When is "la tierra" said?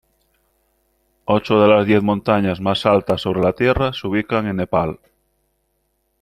3.43-3.93